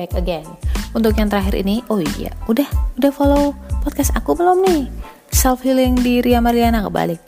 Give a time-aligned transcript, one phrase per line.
[0.00, 0.48] back again.
[0.96, 2.64] Untuk yang terakhir ini, oh iya, udah
[2.96, 3.52] udah follow
[3.84, 4.88] podcast aku belum nih?
[5.28, 7.20] Self healing di Ria Marliana kebalik.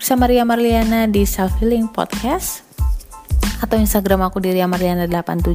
[0.00, 2.64] Bersama Ria Marliana di Self Healing Podcast
[3.60, 5.54] atau Instagram aku di Ria Marliana 87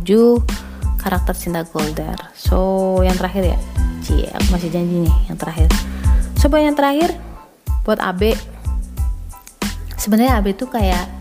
[1.02, 2.16] karakter cinta Golder.
[2.38, 3.60] So, yang terakhir ya.
[4.06, 5.70] Cie, aku masih janji nih yang terakhir.
[6.40, 7.18] Coba yang terakhir
[7.84, 8.38] buat AB.
[10.00, 11.19] Sebenarnya AB tuh kayak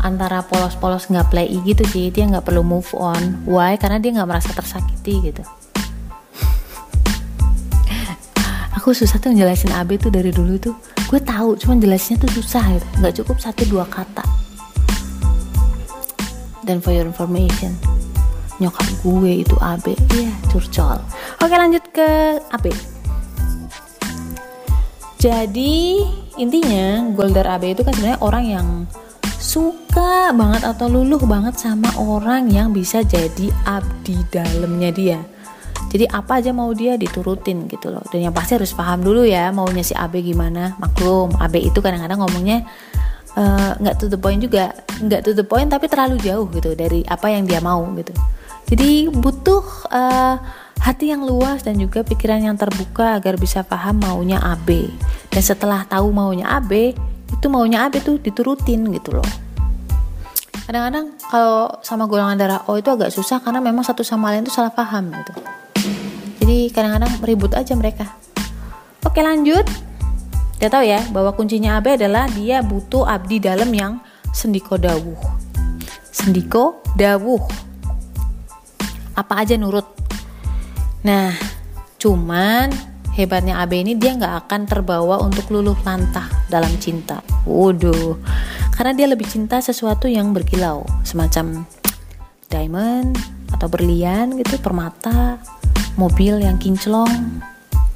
[0.00, 3.44] antara polos-polos nggak play gitu sih dia nggak perlu move on.
[3.46, 3.76] Why?
[3.76, 5.42] Karena dia nggak merasa tersakiti gitu.
[8.80, 10.74] Aku susah tuh ngejelasin AB tuh dari dulu tuh.
[11.08, 12.86] Gue tahu cuman jelasnya tuh susah gitu.
[12.98, 14.22] Nggak cukup satu dua kata.
[16.64, 17.72] Dan for your information
[18.60, 21.00] nyokap gue itu AB iya curcol.
[21.40, 22.68] Oke lanjut ke AB
[25.20, 26.00] jadi
[26.40, 28.66] intinya Golder AB itu kan sebenarnya orang yang
[29.40, 35.20] suka banget atau luluh banget sama orang yang bisa jadi abdi dalamnya dia.
[35.90, 38.04] Jadi apa aja mau dia diturutin gitu loh.
[38.12, 40.78] Dan yang pasti harus paham dulu ya maunya si AB gimana.
[40.78, 42.62] Maklum AB itu kadang-kadang ngomongnya
[43.34, 44.70] eh, nggak uh, to the point juga.
[45.02, 48.14] Nggak to the point tapi terlalu jauh gitu dari apa yang dia mau gitu.
[48.70, 50.36] Jadi butuh uh,
[50.78, 54.88] hati yang luas dan juga pikiran yang terbuka agar bisa paham maunya AB
[55.28, 56.94] dan setelah tahu maunya AB
[57.32, 58.16] itu maunya AB tuh?
[58.18, 59.28] Diturutin gitu loh.
[60.70, 64.54] Kadang-kadang kalau sama golongan darah O itu agak susah karena memang satu sama lain tuh
[64.54, 65.32] salah paham gitu.
[66.38, 68.06] Jadi kadang-kadang ribut aja mereka.
[69.02, 69.66] Oke lanjut.
[70.62, 73.98] Dia tahu ya bahwa kuncinya AB adalah dia butuh abdi dalam yang
[74.30, 75.18] sendiko dawuh.
[76.12, 77.42] Sendiko dawuh.
[79.18, 79.90] Apa aja nurut?
[81.02, 81.34] Nah
[81.98, 87.22] cuman hebatnya AB ini dia nggak akan terbawa untuk luluh lantah dalam cinta.
[87.46, 88.18] Waduh,
[88.74, 91.66] karena dia lebih cinta sesuatu yang berkilau, semacam
[92.50, 93.14] diamond
[93.50, 95.38] atau berlian gitu, permata,
[95.98, 97.42] mobil yang kinclong,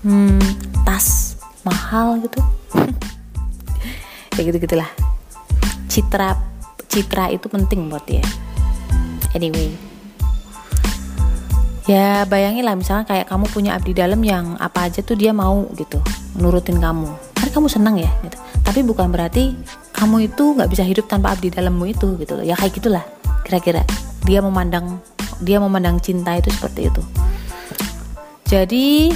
[0.03, 0.43] hmm,
[0.83, 2.41] tas mahal gitu.
[4.37, 4.91] ya gitu gitulah.
[5.87, 6.35] Citra
[6.91, 8.23] citra itu penting buat dia.
[9.35, 9.75] Anyway,
[11.85, 15.69] ya bayangin lah misalnya kayak kamu punya abdi dalam yang apa aja tuh dia mau
[15.77, 16.01] gitu
[16.41, 17.09] nurutin kamu.
[17.37, 18.37] Kan kamu senang ya gitu.
[18.65, 19.53] Tapi bukan berarti
[19.93, 22.45] kamu itu nggak bisa hidup tanpa abdi dalammu itu gitu loh.
[22.45, 23.05] Ya kayak gitulah
[23.45, 23.85] kira-kira.
[24.25, 25.01] Dia memandang
[25.45, 27.03] dia memandang cinta itu seperti itu.
[28.49, 29.13] Jadi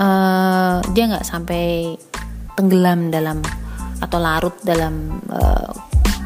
[0.00, 1.96] uh, dia nggak sampai
[2.56, 3.44] tenggelam dalam
[4.00, 5.72] atau larut dalam uh,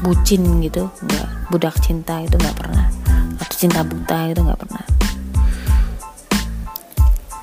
[0.02, 0.90] bucin gitu
[1.52, 2.99] budak cinta itu nggak pernah
[3.60, 4.84] cinta buta itu nggak pernah.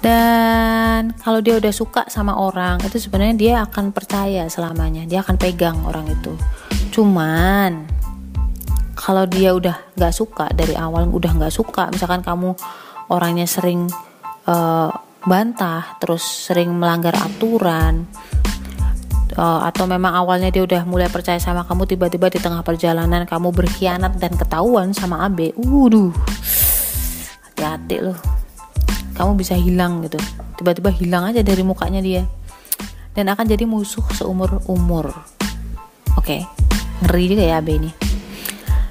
[0.01, 5.05] Dan kalau dia udah suka sama orang itu sebenarnya dia akan percaya selamanya.
[5.05, 6.33] Dia akan pegang orang itu.
[6.89, 7.85] Cuman
[8.97, 12.57] kalau dia udah nggak suka dari awal udah nggak suka misalkan kamu
[13.13, 13.85] orangnya sering
[14.49, 14.89] uh,
[15.21, 18.09] bantah terus sering melanggar aturan
[19.37, 23.53] uh, atau memang awalnya dia udah mulai percaya sama kamu tiba-tiba di tengah perjalanan kamu
[23.53, 26.11] berkhianat dan ketahuan sama AB waduh.
[27.53, 28.17] Hati-hati loh.
[29.15, 30.17] Kamu bisa hilang gitu.
[30.57, 32.25] Tiba-tiba hilang aja dari mukanya dia.
[33.13, 35.09] Dan akan jadi musuh seumur umur.
[36.17, 36.41] Oke.
[36.41, 36.41] Okay.
[36.97, 37.91] ngeri juga ya AB ini.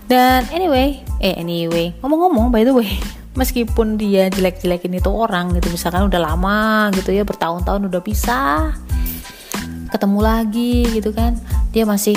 [0.06, 1.90] Dan anyway eh anyway.
[2.02, 2.90] Ngomong-ngomong by the way
[3.38, 8.85] meskipun dia jelek-jelekin itu orang gitu misalkan udah lama gitu ya bertahun-tahun udah pisah
[9.96, 11.34] ketemu lagi gitu kan.
[11.72, 12.14] Dia masih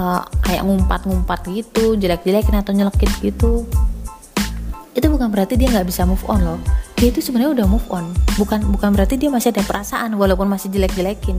[0.00, 3.68] uh, kayak ngumpat-ngumpat gitu jelek-jelekin atau nyelekit gitu.
[4.96, 6.60] Itu bukan berarti dia nggak bisa move on loh.
[6.96, 8.08] Dia itu sebenarnya udah move on.
[8.40, 11.36] Bukan bukan berarti dia masih ada perasaan walaupun masih jelek-jelekin.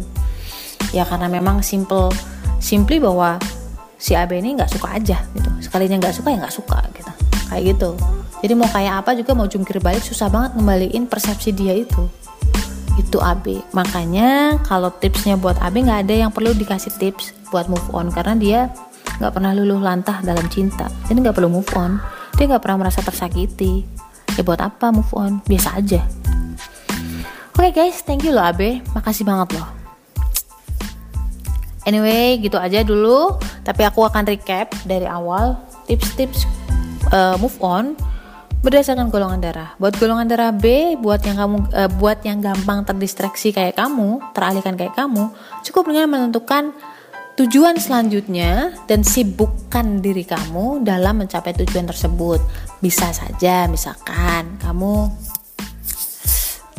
[0.94, 2.13] Ya karena memang simple
[2.62, 3.41] simply bahwa
[3.97, 5.50] si AB ini nggak suka aja gitu.
[5.59, 7.12] Sekalinya nggak suka ya nggak suka gitu.
[7.50, 7.89] Kayak gitu.
[8.38, 12.06] Jadi mau kayak apa juga mau jungkir balik susah banget ngembaliin persepsi dia itu
[12.97, 17.88] itu AB makanya kalau tipsnya buat AB nggak ada yang perlu dikasih tips buat move
[17.94, 18.60] on karena dia
[19.18, 20.86] nggak pernah luluh lantah dalam cinta.
[21.10, 21.98] Jadi nggak perlu move on.
[22.38, 23.81] Dia nggak pernah merasa tersakiti.
[24.38, 25.42] Ya buat apa move on?
[25.45, 26.01] Biasa aja.
[27.57, 29.68] Oke okay guys thank you loh AB makasih banget loh.
[31.89, 33.42] Anyway gitu aja dulu.
[33.66, 35.57] Tapi aku akan recap dari awal
[35.89, 36.45] tips-tips
[37.10, 37.98] uh, move on
[38.62, 39.69] berdasarkan golongan darah.
[39.77, 44.74] Buat golongan darah B, buat yang kamu uh, buat yang gampang terdistraksi kayak kamu, teralihkan
[44.74, 45.30] kayak kamu,
[45.65, 46.74] cukup dengan menentukan
[47.38, 52.42] tujuan selanjutnya dan sibukkan diri kamu dalam mencapai tujuan tersebut.
[52.81, 55.10] Bisa saja misalkan kamu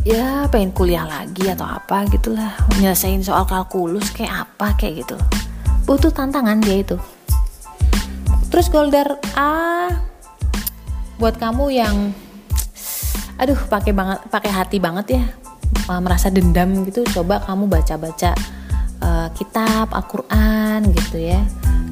[0.09, 5.21] ya pengen kuliah lagi atau apa gitulah nyelesain soal kalkulus kayak apa kayak gitu
[5.85, 6.97] butuh tantangan dia itu
[8.49, 10.08] terus golder A
[11.19, 12.15] buat kamu yang
[13.39, 15.25] aduh pakai banget pakai hati banget ya
[15.99, 18.33] merasa dendam gitu coba kamu baca-baca
[19.03, 21.41] uh, kitab Al-Qur'an gitu ya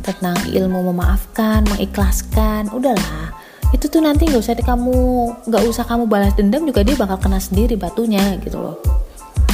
[0.04, 3.34] tentang ilmu memaafkan mengikhlaskan udahlah.
[3.74, 4.94] Itu tuh nanti nggak usah kamu
[5.50, 8.78] nggak usah kamu balas dendam juga dia bakal kena sendiri batunya gitu loh.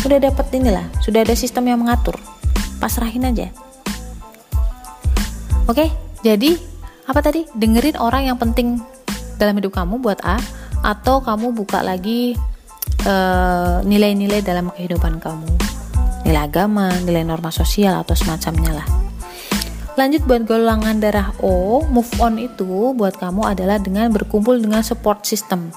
[0.05, 2.21] Udah dapet inilah sudah ada sistem yang mengatur.
[2.77, 3.49] Pasrahin aja.
[5.65, 5.89] Oke
[6.21, 6.61] jadi
[7.09, 7.49] apa tadi?
[7.57, 8.83] Dengerin orang yang penting
[9.43, 10.39] dalam hidup kamu buat A
[10.87, 12.39] atau kamu buka lagi
[13.03, 15.51] eh, nilai-nilai uh, dalam kehidupan kamu
[16.23, 18.89] nilai agama nilai norma sosial atau semacamnya lah
[19.93, 25.29] Lanjut buat golongan darah O, move on itu buat kamu adalah dengan berkumpul dengan support
[25.29, 25.69] system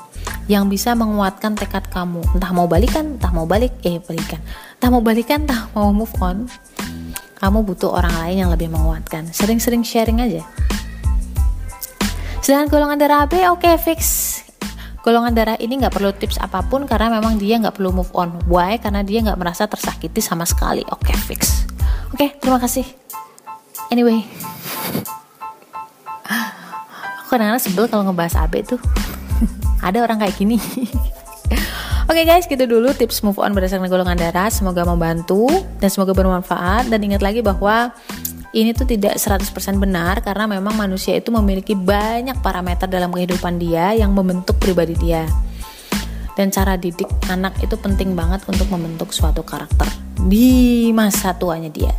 [0.47, 2.23] yang bisa menguatkan tekad kamu.
[2.31, 4.39] Entah mau balikan, entah mau balik, eh balikan.
[4.79, 6.47] Entah mau balikan, entah mau move on.
[7.43, 9.35] Kamu butuh orang lain yang lebih menguatkan.
[9.35, 10.47] Sering-sering sharing aja.
[12.45, 14.01] Sedangkan golongan darah B, oke okay, fix.
[15.01, 18.37] Golongan darah ini nggak perlu tips apa pun karena memang dia nggak perlu move on.
[18.45, 18.77] Why?
[18.77, 20.85] Karena dia nggak merasa tersakiti sama sekali.
[20.93, 21.65] Oke okay, fix.
[22.13, 22.85] Oke, okay, terima kasih.
[23.89, 24.29] Anyway,
[27.17, 28.81] aku kadang-kadang sebel kalau ngebahas AB tuh.
[29.81, 30.61] Ada orang kayak gini.
[32.05, 34.53] Oke okay guys, gitu dulu tips move on berdasarkan golongan darah.
[34.53, 35.49] Semoga membantu
[35.81, 36.93] dan semoga bermanfaat.
[36.93, 37.89] Dan ingat lagi bahwa
[38.55, 43.91] ini tuh tidak 100% benar karena memang manusia itu memiliki banyak parameter dalam kehidupan dia
[43.91, 45.27] yang membentuk pribadi dia.
[46.39, 51.91] Dan cara didik anak itu penting banget untuk membentuk suatu karakter di masa tuanya dia.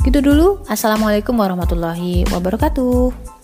[0.00, 0.64] Gitu dulu.
[0.64, 3.35] Assalamualaikum warahmatullahi wabarakatuh.